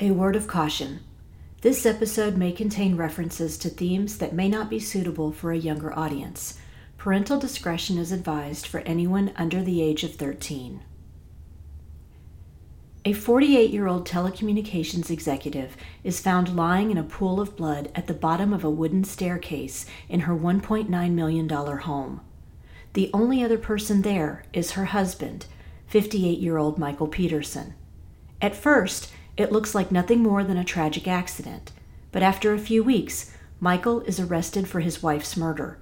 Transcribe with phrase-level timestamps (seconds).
[0.00, 0.98] A word of caution.
[1.60, 5.96] This episode may contain references to themes that may not be suitable for a younger
[5.96, 6.58] audience.
[6.98, 10.82] Parental discretion is advised for anyone under the age of 13.
[13.04, 18.08] A 48 year old telecommunications executive is found lying in a pool of blood at
[18.08, 22.20] the bottom of a wooden staircase in her $1.9 million home.
[22.94, 25.46] The only other person there is her husband,
[25.86, 27.74] 58 year old Michael Peterson.
[28.42, 31.72] At first, it looks like nothing more than a tragic accident,
[32.12, 35.78] but after a few weeks, Michael is arrested for his wife's murder.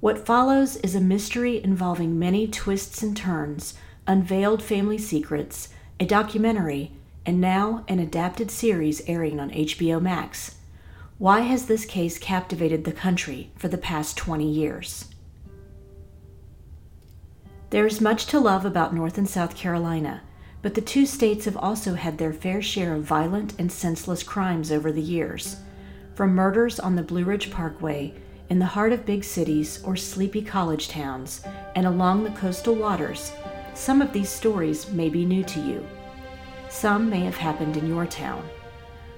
[0.00, 3.74] What follows is a mystery involving many twists and turns,
[4.06, 5.68] unveiled family secrets,
[6.00, 6.92] a documentary,
[7.24, 10.56] and now an adapted series airing on HBO Max.
[11.18, 15.04] Why has this case captivated the country for the past 20 years?
[17.70, 20.22] There is much to love about North and South Carolina
[20.62, 24.70] but the two states have also had their fair share of violent and senseless crimes
[24.70, 25.56] over the years.
[26.14, 28.14] From murders on the Blue Ridge Parkway,
[28.48, 31.42] in the heart of big cities or sleepy college towns,
[31.74, 33.32] and along the coastal waters,
[33.74, 35.84] some of these stories may be new to you.
[36.68, 38.46] Some may have happened in your town.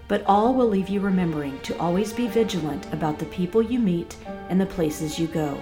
[0.09, 4.17] But all will leave you remembering to always be vigilant about the people you meet
[4.49, 5.59] and the places you go.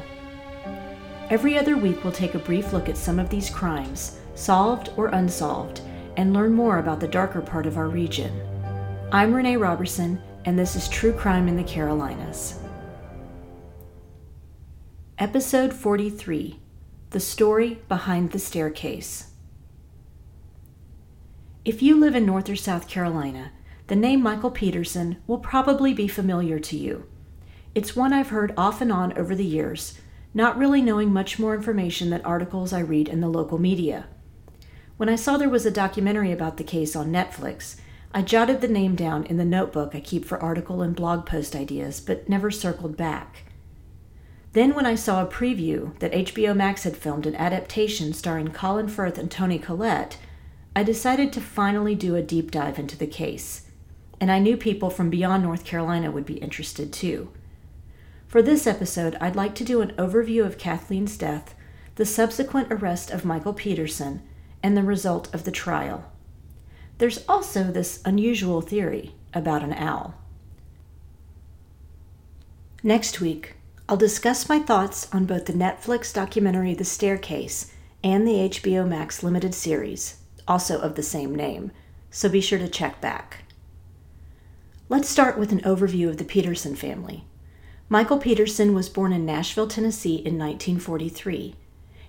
[1.30, 5.08] Every other week, we'll take a brief look at some of these crimes solved or
[5.08, 5.80] unsolved,
[6.16, 8.32] and learn more about the darker part of our region.
[9.12, 12.58] I'm Renee Robertson, and this is True Crime in the Carolinas.
[15.18, 16.58] Episode 43
[17.10, 19.32] The Story Behind the Staircase.
[21.64, 23.52] If you live in North or South Carolina,
[23.86, 27.06] the name Michael Peterson will probably be familiar to you.
[27.74, 29.98] It's one I've heard off and on over the years,
[30.34, 34.06] not really knowing much more information than articles I read in the local media.
[35.02, 37.74] When I saw there was a documentary about the case on Netflix,
[38.14, 41.56] I jotted the name down in the notebook I keep for article and blog post
[41.56, 43.46] ideas, but never circled back.
[44.52, 48.86] Then, when I saw a preview that HBO Max had filmed an adaptation starring Colin
[48.86, 50.18] Firth and Toni Collette,
[50.76, 53.62] I decided to finally do a deep dive into the case.
[54.20, 57.32] And I knew people from beyond North Carolina would be interested too.
[58.28, 61.56] For this episode, I'd like to do an overview of Kathleen's death,
[61.96, 64.22] the subsequent arrest of Michael Peterson,
[64.62, 66.10] and the result of the trial.
[66.98, 70.14] There's also this unusual theory about an owl.
[72.82, 73.54] Next week,
[73.88, 77.72] I'll discuss my thoughts on both the Netflix documentary The Staircase
[78.04, 81.72] and the HBO Max limited series, also of the same name,
[82.10, 83.44] so be sure to check back.
[84.88, 87.24] Let's start with an overview of the Peterson family.
[87.88, 91.56] Michael Peterson was born in Nashville, Tennessee in 1943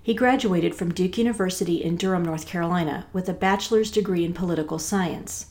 [0.04, 4.78] he graduated from Duke University in Durham, North Carolina, with a bachelor's degree in political
[4.78, 5.48] science.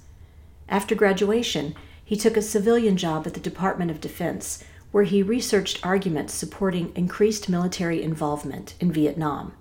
[0.69, 1.75] After graduation,
[2.05, 6.93] he took a civilian job at the Department of Defense, where he researched arguments supporting
[6.95, 9.55] increased military involvement in Vietnam.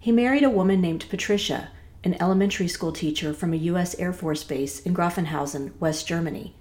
[0.00, 1.68] He married a woman named Patricia,
[2.02, 3.94] an elementary school teacher from a U.S.
[3.98, 6.54] Air Force base in Grafenhausen, West Germany.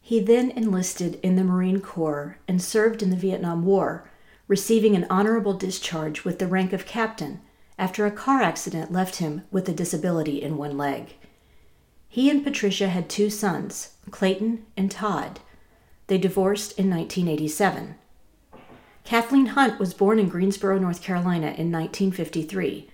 [0.00, 4.08] He then enlisted in the Marine Corps and served in the Vietnam War,
[4.46, 7.40] receiving an honorable discharge with the rank of captain
[7.78, 11.16] after a car accident left him with a disability in one leg.
[12.08, 15.40] He and Patricia had two sons, Clayton and Todd.
[16.06, 17.96] They divorced in 1987.
[19.04, 22.88] Kathleen Hunt was born in Greensboro, North Carolina in 1953.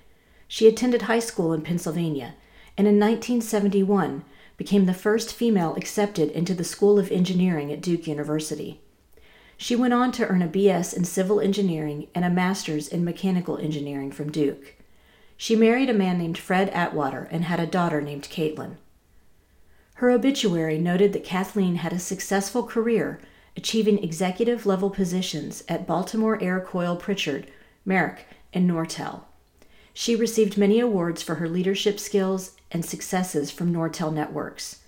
[0.49, 2.35] She attended high school in Pennsylvania
[2.77, 4.25] and in 1971
[4.57, 8.81] became the first female accepted into the School of Engineering at Duke University.
[9.63, 13.59] She went on to earn a BS in civil engineering and a master's in mechanical
[13.59, 14.75] engineering from Duke.
[15.37, 18.77] She married a man named Fred Atwater and had a daughter named Caitlin.
[19.97, 23.21] Her obituary noted that Kathleen had a successful career,
[23.55, 27.47] achieving executive level positions at Baltimore Air Coil Pritchard,
[27.85, 29.25] Merrick, and Nortel.
[29.93, 34.81] She received many awards for her leadership skills and successes from Nortel Networks.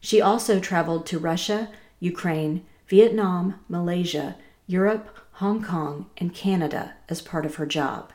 [0.00, 1.68] She also traveled to Russia,
[2.00, 4.36] Ukraine, Vietnam, Malaysia,
[4.66, 8.12] Europe, Hong Kong, and Canada as part of her job.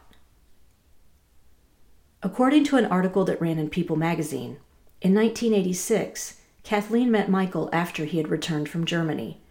[2.21, 4.57] According to an article that ran in People magazine,
[5.01, 9.41] in 1986, Kathleen met Michael after he had returned from Germany.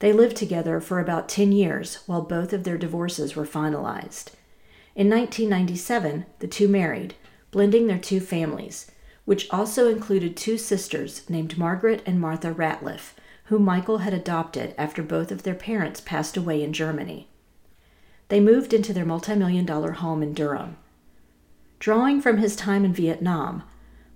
[0.00, 4.32] They lived together for about 10 years while both of their divorces were finalized.
[4.94, 7.14] In 1997, the two married,
[7.50, 8.90] blending their two families,
[9.24, 13.14] which also included two sisters named Margaret and Martha Ratliff,
[13.46, 17.28] whom Michael had adopted after both of their parents passed away in Germany.
[18.28, 20.76] They moved into their multimillion dollar home in Durham.
[21.78, 23.62] Drawing from his time in Vietnam,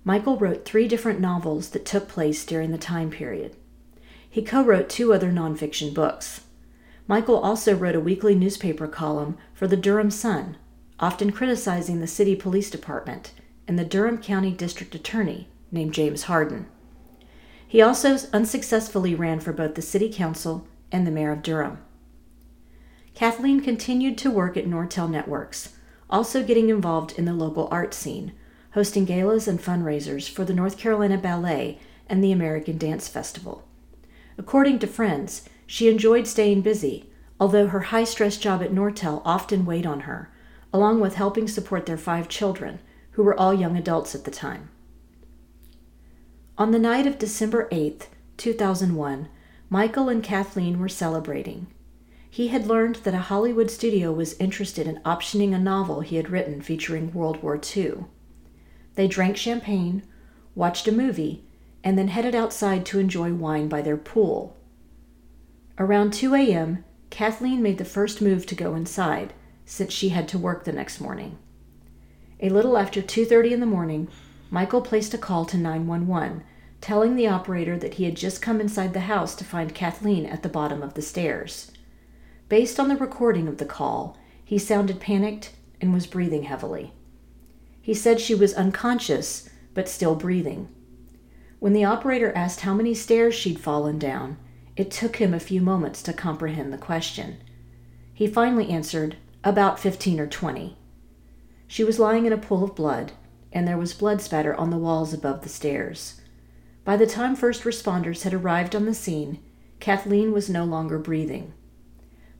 [0.03, 3.55] Michael wrote three different novels that took place during the time period.
[4.29, 6.41] He co wrote two other nonfiction books.
[7.07, 10.57] Michael also wrote a weekly newspaper column for the Durham Sun,
[10.99, 13.31] often criticizing the city police department
[13.67, 16.67] and the Durham County District Attorney, named James Hardin.
[17.71, 21.77] He also unsuccessfully ran for both the city council and the mayor of Durham.
[23.15, 25.77] Kathleen continued to work at Nortel Networks,
[26.09, 28.33] also getting involved in the local art scene,
[28.71, 31.79] hosting galas and fundraisers for the North Carolina Ballet
[32.09, 33.65] and the American Dance Festival.
[34.37, 37.09] According to friends, she enjoyed staying busy,
[37.39, 40.29] although her high stress job at Nortel often weighed on her,
[40.73, 42.79] along with helping support their five children,
[43.11, 44.67] who were all young adults at the time.
[46.57, 49.29] On the night of December 8, 2001,
[49.69, 51.67] Michael and Kathleen were celebrating.
[52.29, 56.29] He had learned that a Hollywood studio was interested in optioning a novel he had
[56.29, 58.05] written featuring World War II.
[58.95, 60.03] They drank champagne,
[60.53, 61.45] watched a movie,
[61.83, 64.57] and then headed outside to enjoy wine by their pool.
[65.79, 69.33] Around 2 a.m., Kathleen made the first move to go inside,
[69.65, 71.37] since she had to work the next morning.
[72.41, 74.09] A little after 2:30 in the morning,
[74.53, 76.43] Michael placed a call to 911,
[76.81, 80.43] telling the operator that he had just come inside the house to find Kathleen at
[80.43, 81.71] the bottom of the stairs.
[82.49, 86.91] Based on the recording of the call, he sounded panicked and was breathing heavily.
[87.81, 90.67] He said she was unconscious but still breathing.
[91.59, 94.37] When the operator asked how many stairs she'd fallen down,
[94.75, 97.37] it took him a few moments to comprehend the question.
[98.13, 99.15] He finally answered,
[99.45, 100.75] About 15 or 20.
[101.67, 103.13] She was lying in a pool of blood,
[103.51, 106.21] and there was blood spatter on the walls above the stairs.
[106.83, 109.39] By the time first responders had arrived on the scene,
[109.79, 111.53] Kathleen was no longer breathing.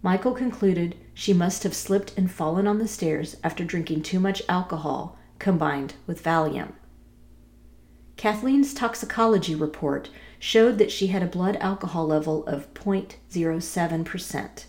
[0.01, 4.41] Michael concluded she must have slipped and fallen on the stairs after drinking too much
[4.49, 6.73] alcohol combined with Valium.
[8.17, 10.09] Kathleen's toxicology report
[10.39, 14.65] showed that she had a blood alcohol level of 0.07%.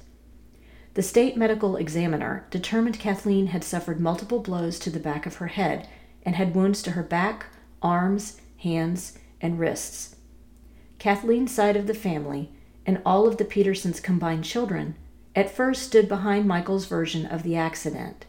[0.95, 5.49] The state medical examiner determined Kathleen had suffered multiple blows to the back of her
[5.49, 5.89] head
[6.25, 7.47] and had wounds to her back,
[7.81, 10.17] arms, hands, and wrists.
[10.99, 12.53] Kathleen's side of the family,
[12.87, 14.95] and all of the Petersons' combined children,
[15.35, 18.27] at first stood behind Michael's version of the accident.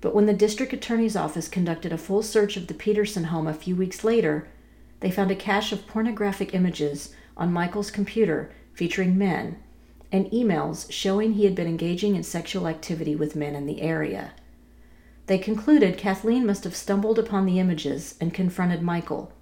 [0.00, 3.54] But when the district attorney's office conducted a full search of the Peterson home a
[3.54, 4.48] few weeks later,
[5.00, 9.62] they found a cache of pornographic images on Michael's computer featuring men
[10.10, 14.32] and emails showing he had been engaging in sexual activity with men in the area.
[15.26, 19.32] They concluded Kathleen must have stumbled upon the images and confronted Michael,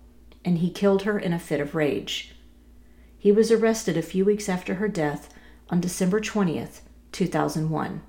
[0.45, 2.35] and he killed her in a fit of rage.
[3.19, 5.33] He was arrested a few weeks after her death
[5.69, 6.81] on December 20th,
[7.13, 8.03] 2001.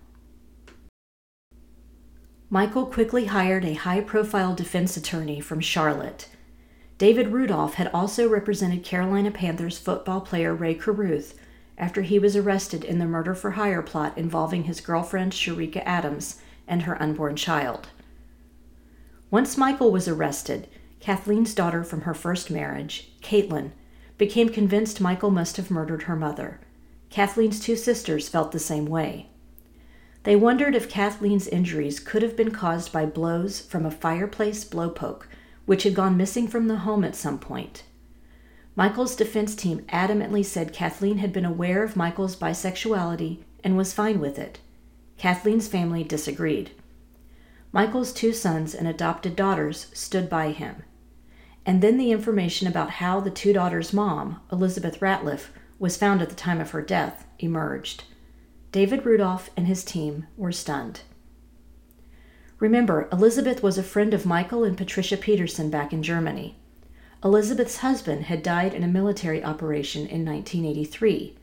[2.50, 6.28] Michael quickly hired a high profile defense attorney from Charlotte.
[6.98, 11.40] David Rudolph had also represented Carolina Panthers football player Rae Carruth
[11.78, 16.42] after he was arrested in the murder for hire plot involving his girlfriend Cherica Adams
[16.72, 17.90] and her unborn child.
[19.30, 20.68] Once Michael was arrested,
[21.02, 23.72] Kathleen's daughter from her first marriage, Caitlin,
[24.18, 26.62] became convinced Michael must have murdered her mother.
[27.10, 29.28] Kathleen's two sisters felt the same way.
[30.24, 35.24] They wondered if Kathleen's injuries could have been caused by blows from a fireplace blowpoke,
[35.66, 37.84] which had gone missing from the home at some point.
[38.76, 44.20] Michael's defense team adamantly said Kathleen had been aware of Michael's bisexuality and was fine
[44.20, 44.60] with it.
[45.22, 46.72] Kathleen's family disagreed.
[47.72, 50.82] Michael's two sons and adopted daughters stood by him.
[51.64, 56.30] And then the information about how the two daughters' mom, Elizabeth Ratliff, was found at
[56.30, 58.06] the time of her death emerged.
[58.72, 61.02] David Rudolph and his team were stunned.
[62.58, 66.58] Remember, Elizabeth was a friend of Michael and Patricia Peterson back in Germany.
[67.24, 71.38] Elizabeth's husband had died in a military operation in 1983.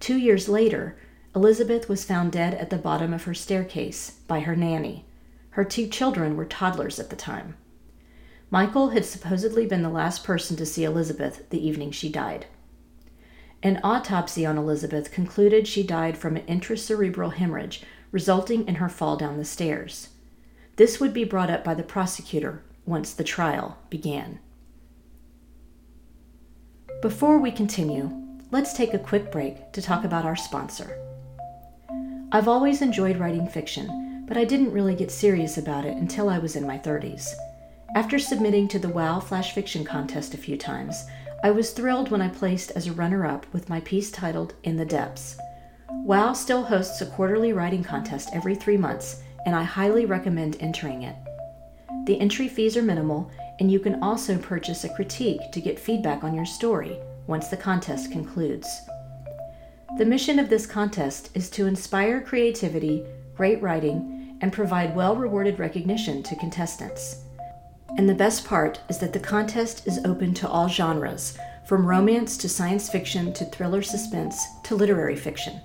[0.00, 0.96] Two years later,
[1.34, 5.06] Elizabeth was found dead at the bottom of her staircase by her nanny.
[5.50, 7.56] Her two children were toddlers at the time.
[8.50, 12.46] Michael had supposedly been the last person to see Elizabeth the evening she died.
[13.62, 19.16] An autopsy on Elizabeth concluded she died from an intracerebral hemorrhage resulting in her fall
[19.16, 20.10] down the stairs.
[20.76, 24.38] This would be brought up by the prosecutor once the trial began.
[27.00, 28.10] Before we continue,
[28.50, 30.98] let's take a quick break to talk about our sponsor.
[32.34, 36.38] I've always enjoyed writing fiction, but I didn't really get serious about it until I
[36.38, 37.28] was in my 30s.
[37.94, 41.04] After submitting to the WOW Flash Fiction Contest a few times,
[41.44, 44.78] I was thrilled when I placed as a runner up with my piece titled In
[44.78, 45.36] the Depths.
[45.90, 51.02] WOW still hosts a quarterly writing contest every three months, and I highly recommend entering
[51.02, 51.16] it.
[52.06, 56.24] The entry fees are minimal, and you can also purchase a critique to get feedback
[56.24, 58.66] on your story once the contest concludes.
[59.98, 63.04] The mission of this contest is to inspire creativity,
[63.36, 67.24] great writing, and provide well rewarded recognition to contestants.
[67.98, 72.38] And the best part is that the contest is open to all genres, from romance
[72.38, 75.60] to science fiction to thriller suspense to literary fiction.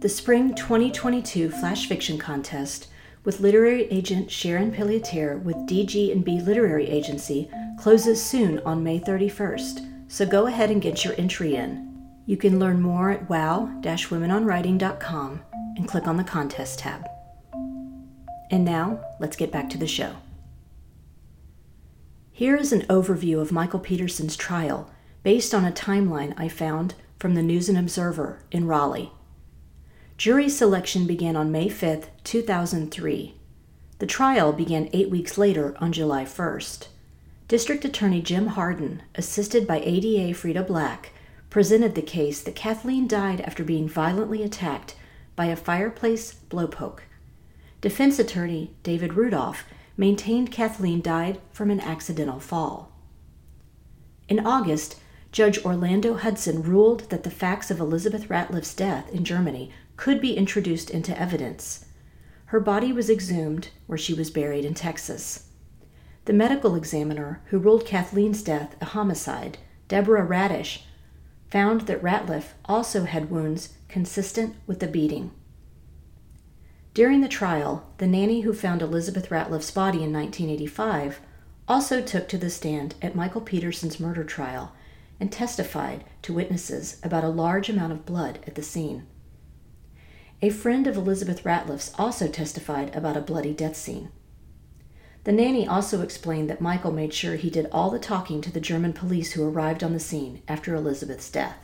[0.00, 2.88] The Spring 2022 Flash Fiction Contest
[3.24, 10.26] with literary agent Sharon Pelletier with DG&B Literary Agency closes soon on May 31st, so
[10.26, 11.95] go ahead and get your entry in.
[12.26, 15.42] You can learn more at wow-womenonwriting.com
[15.76, 17.06] and click on the contest tab.
[18.50, 20.16] And now, let's get back to the show.
[22.32, 24.90] Here is an overview of Michael Peterson's trial
[25.22, 29.12] based on a timeline I found from the News and Observer in Raleigh.
[30.16, 33.34] Jury selection began on May 5, 2003.
[33.98, 36.88] The trial began eight weeks later on July 1st.
[37.48, 41.12] District Attorney Jim Hardin, assisted by ADA Freda Black,
[41.50, 44.96] presented the case that Kathleen died after being violently attacked
[45.34, 47.00] by a fireplace blowpoke.
[47.80, 49.64] Defense attorney David Rudolph
[49.96, 52.92] maintained Kathleen died from an accidental fall.
[54.28, 54.96] In August,
[55.32, 60.36] Judge Orlando Hudson ruled that the facts of Elizabeth Ratliff's death in Germany could be
[60.36, 61.86] introduced into evidence.
[62.46, 65.48] Her body was exhumed where she was buried in Texas.
[66.24, 70.85] The medical examiner who ruled Kathleen's death a homicide, Deborah Radisch,
[71.56, 75.30] found that Ratliff also had wounds consistent with the beating.
[76.92, 81.18] During the trial, the nanny who found Elizabeth Ratliff's body in 1985
[81.66, 84.74] also took to the stand at Michael Peterson's murder trial
[85.18, 89.06] and testified to witnesses about a large amount of blood at the scene.
[90.42, 94.10] A friend of Elizabeth Ratliff's also testified about a bloody death scene.
[95.26, 98.60] The nanny also explained that Michael made sure he did all the talking to the
[98.60, 101.58] German police who arrived on the scene after Elizabeth's death.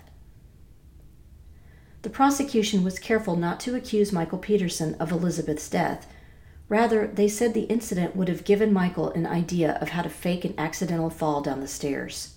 [2.03, 6.13] The prosecution was careful not to accuse Michael Peterson of Elizabeth's death.
[6.69, 10.45] Rather, they said the incident would have given Michael an idea of how to fake
[10.45, 12.35] an accidental fall down the stairs.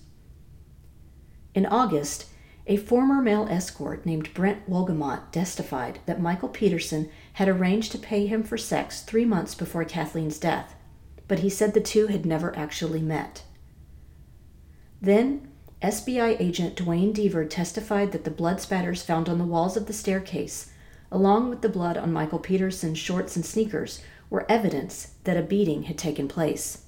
[1.55, 2.27] In August,
[2.67, 8.27] a former male escort named Brent Wolgamott testified that Michael Peterson had arranged to pay
[8.27, 10.75] him for sex three months before Kathleen's death,
[11.27, 13.43] but he said the two had never actually met.
[15.01, 15.47] Then,
[15.81, 19.93] SBI agent Duane Deaver testified that the blood spatters found on the walls of the
[19.93, 20.71] staircase,
[21.11, 25.83] along with the blood on Michael Peterson's shorts and sneakers, were evidence that a beating
[25.83, 26.85] had taken place.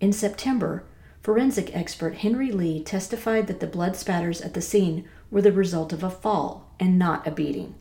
[0.00, 0.84] In September,
[1.22, 5.92] Forensic expert Henry Lee testified that the blood spatters at the scene were the result
[5.92, 7.74] of a fall and not a beating.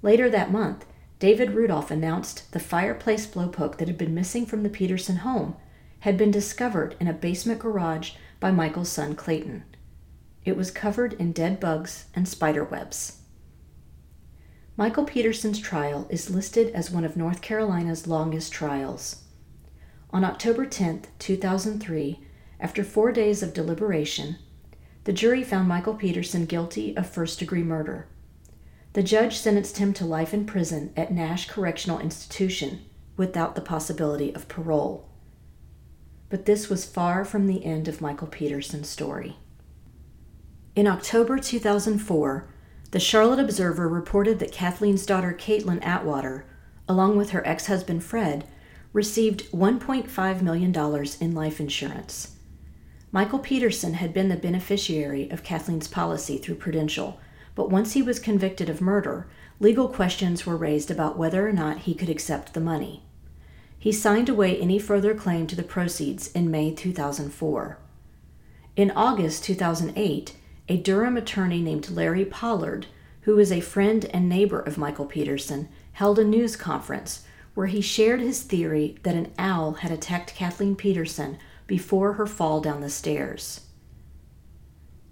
[0.00, 0.86] Later that month,
[1.20, 5.54] David Rudolph announced the fireplace blowpoke that had been missing from the Peterson home
[6.00, 9.64] had been discovered in a basement garage by Michael's son Clayton.
[10.46, 13.18] It was covered in dead bugs and spider webs.
[14.78, 19.24] Michael Peterson's trial is listed as one of North Carolina's longest trials.
[20.08, 22.26] On October 10, 2003,
[22.58, 24.36] after four days of deliberation,
[25.04, 28.08] the jury found Michael Peterson guilty of first degree murder.
[28.92, 32.80] The judge sentenced him to life in prison at Nash Correctional Institution
[33.16, 35.08] without the possibility of parole.
[36.28, 39.36] But this was far from the end of Michael Peterson's story.
[40.74, 42.48] In October 2004,
[42.90, 46.44] the Charlotte Observer reported that Kathleen's daughter Caitlin Atwater,
[46.88, 48.44] along with her ex husband Fred,
[48.92, 52.36] received $1.5 million in life insurance.
[53.12, 57.20] Michael Peterson had been the beneficiary of Kathleen's policy through Prudential,
[57.54, 59.26] but once he was convicted of murder,
[59.58, 63.02] legal questions were raised about whether or not he could accept the money.
[63.78, 67.78] He signed away any further claim to the proceeds in May 2004.
[68.76, 70.36] In August 2008,
[70.68, 72.86] a Durham attorney named Larry Pollard,
[73.22, 77.80] who was a friend and neighbor of Michael Peterson, held a news conference where he
[77.80, 82.90] shared his theory that an owl had attacked Kathleen Peterson before her fall down the
[82.90, 83.62] stairs.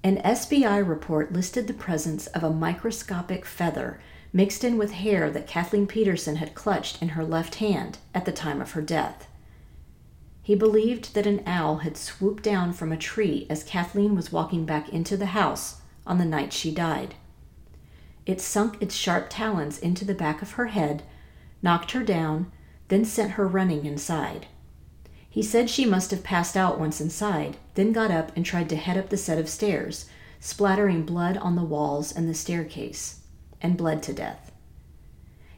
[0.09, 4.01] An SBI report listed the presence of a microscopic feather
[4.33, 8.33] mixed in with hair that Kathleen Peterson had clutched in her left hand at the
[8.33, 9.29] time of her death.
[10.41, 14.65] He believed that an owl had swooped down from a tree as Kathleen was walking
[14.65, 17.15] back into the house on the night she died.
[18.25, 21.03] It sunk its sharp talons into the back of her head,
[21.61, 22.51] knocked her down,
[22.89, 24.47] then sent her running inside.
[25.31, 28.77] He said she must have passed out once inside, then got up and tried to
[28.77, 30.07] head up the set of stairs,
[30.41, 33.21] splattering blood on the walls and the staircase,
[33.61, 34.53] and bled to death.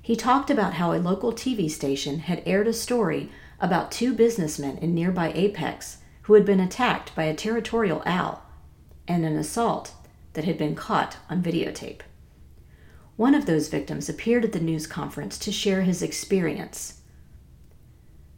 [0.02, 4.78] He talked about how a local TV station had aired a story about two businessmen
[4.78, 8.42] in nearby Apex who had been attacked by a territorial owl
[9.06, 9.94] and an assault
[10.32, 12.00] that had been caught on videotape.
[13.16, 16.99] One of those victims appeared at the news conference to share his experience.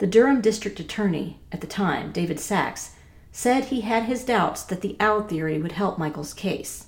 [0.02, 2.90] The Durham district attorney at the time, David Saacks,
[3.30, 6.86] said he had his doubts that the owl theory would help Michael's case,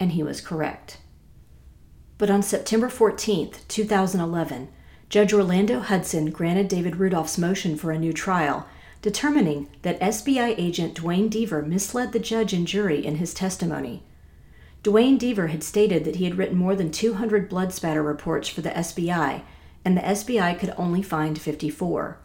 [0.00, 0.98] and he was correct.
[2.18, 4.68] But on September 14, 2011,
[5.08, 8.66] Judge Orlando Hudson granted David Rudolph's motion for a new trial,
[9.00, 14.02] determining that SBI agent Duane Deaver misled the judge and jury in his testimony.
[14.82, 18.60] Duane Deaver had stated that he had written more than 200 blood spatter reports for
[18.60, 19.42] the SBI,
[19.84, 22.18] and the SBI could only find 54.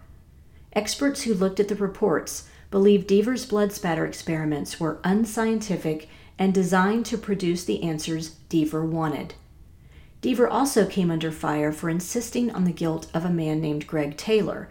[0.76, 7.06] Experts who looked at the reports believed Deaver's blood spatter experiments were unscientific and designed
[7.06, 9.36] to produce the answers Deaver wanted.
[10.22, 14.18] Deaver also came under fire for insisting on the guilt of a man named Greg
[14.18, 14.68] Taylor,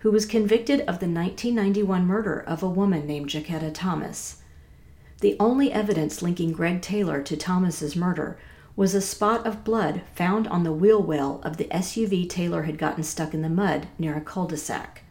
[0.00, 4.42] who was convicted of the 1991 murder of a woman named Jacquetta Thomas.
[5.20, 8.36] The only evidence linking Greg Taylor to Thomas's murder
[8.74, 12.76] was a spot of blood found on the wheel well of the SUV Taylor had
[12.76, 15.03] gotten stuck in the mud near a cul-de-sac.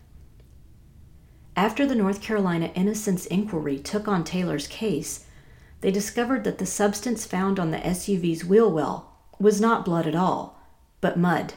[1.56, 5.26] After the North Carolina Innocence Inquiry took on Taylor's case,
[5.82, 10.16] they discovered that the substance found on the SUV's wheel well was not blood at
[10.16, 10.60] all,
[11.00, 11.54] but mud.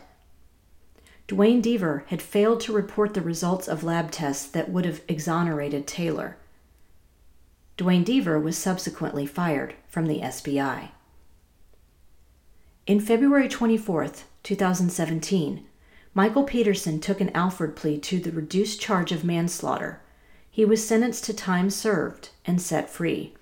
[1.28, 5.86] Duane Deaver had failed to report the results of lab tests that would have exonerated
[5.86, 6.36] Taylor.
[7.76, 10.90] Duane Deaver was subsequently fired from the SBI.
[12.86, 14.08] In February 24,
[14.42, 15.66] 2017,
[16.16, 20.00] Michael Peterson took an Alford plea to the reduced charge of manslaughter.
[20.50, 23.34] He was sentenced to time served and set free.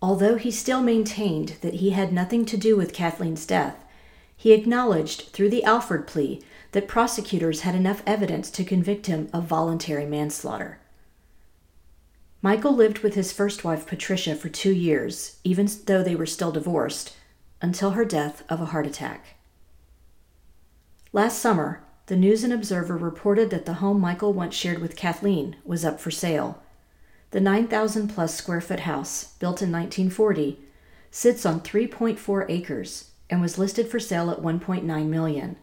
[0.00, 3.84] Although he still maintained that he had nothing to do with Kathleen's death,
[4.34, 6.40] he acknowledged through the Alford plea
[6.72, 10.78] that prosecutors had enough evidence to convict him of voluntary manslaughter.
[12.40, 16.50] Michael lived with his first wife, Patricia, for two years, even though they were still
[16.50, 17.14] divorced,
[17.60, 19.36] until her death of a heart attack.
[21.12, 25.54] Last summer, the News and Observer reported that the home Michael once shared with Kathleen
[25.64, 26.60] was up for sale
[27.30, 30.58] the 9,000 plus square foot house, built in 1940,
[31.12, 35.54] sits on 3.4 acres and was listed for sale at 1.9 million.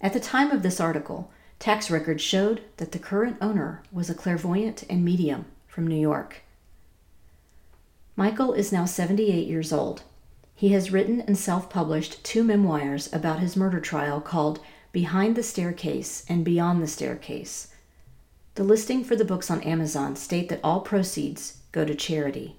[0.00, 1.30] At the time of this article,
[1.60, 6.42] tax records showed that the current owner was a clairvoyant and medium from New York.
[8.16, 10.02] Michael is now 78 years old.
[10.56, 14.58] He has written and self published two memoirs about his murder trial called
[14.92, 17.68] Behind the Staircase and Beyond the Staircase
[18.56, 22.56] the listing for the books on Amazon state that all proceeds go to charity.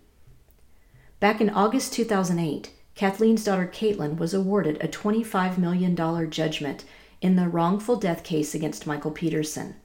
[1.20, 5.96] Back in August 2008, Kathleen's daughter Caitlin was awarded a $25 million
[6.32, 6.86] judgment
[7.22, 9.76] in the wrongful death case against Michael Peterson.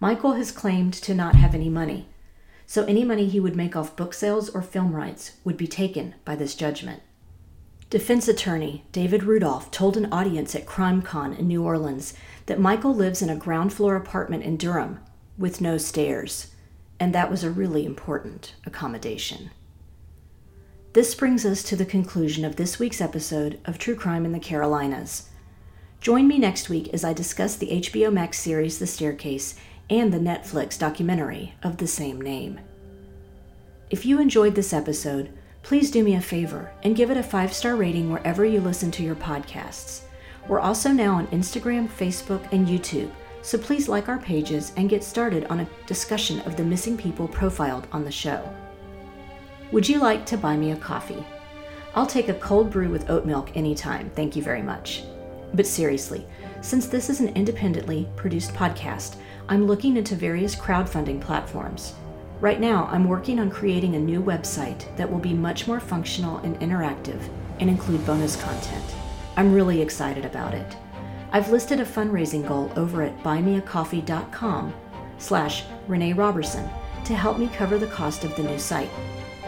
[0.00, 2.08] Michael has claimed to not have any money,
[2.66, 6.14] so any money he would make off book sales or film rights would be taken
[6.24, 7.00] by this judgment.
[7.92, 12.14] Defense attorney David Rudolph told an audience at CrimeCon in New Orleans
[12.46, 14.98] that Michael lives in a ground floor apartment in Durham
[15.36, 16.54] with no stairs,
[16.98, 19.50] and that was a really important accommodation.
[20.94, 24.40] This brings us to the conclusion of this week's episode of True Crime in the
[24.40, 25.28] Carolinas.
[26.00, 29.54] Join me next week as I discuss the HBO Max series The Staircase
[29.90, 32.58] and the Netflix documentary of the same name.
[33.90, 35.30] If you enjoyed this episode,
[35.62, 38.90] please do me a favor and give it a five star rating wherever you listen
[38.92, 40.02] to your podcasts.
[40.48, 43.10] We're also now on Instagram, Facebook, and YouTube
[43.42, 47.26] so please like our pages and get started on a discussion of the missing people
[47.26, 48.48] profiled on the show.
[49.72, 51.24] Would you like to buy me a coffee?
[51.94, 55.04] I'll take a cold brew with oat milk anytime, thank you very much.
[55.54, 56.24] But seriously,
[56.62, 59.16] since this is an independently produced podcast,
[59.48, 61.94] I'm looking into various crowdfunding platforms.
[62.42, 66.38] Right now, I'm working on creating a new website that will be much more functional
[66.38, 67.20] and interactive
[67.60, 68.84] and include bonus content.
[69.36, 70.76] I'm really excited about it.
[71.30, 74.74] I've listed a fundraising goal over at buymeacoffee.com
[75.18, 76.68] slash Renee Robertson
[77.04, 78.90] to help me cover the cost of the new site.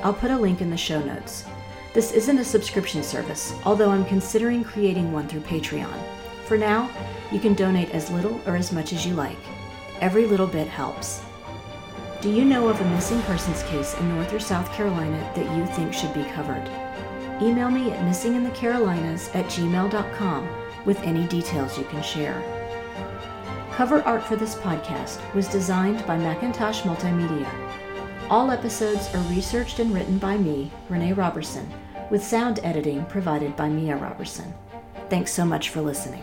[0.04, 1.46] I'll put a link in the show notes.
[1.94, 6.00] This isn't a subscription service, although I'm considering creating one through Patreon.
[6.44, 6.88] For now,
[7.32, 9.36] you can donate as little or as much as you like.
[10.00, 11.22] Every little bit helps.
[12.24, 15.66] Do you know of a missing persons case in North or South Carolina that you
[15.66, 16.66] think should be covered?
[17.42, 20.48] Email me at missinginthecarolinas at gmail.com
[20.86, 22.42] with any details you can share.
[23.72, 27.46] Cover art for this podcast was designed by Macintosh Multimedia.
[28.30, 31.70] All episodes are researched and written by me, Renee Robertson,
[32.10, 34.54] with sound editing provided by Mia Robertson.
[35.10, 36.22] Thanks so much for listening.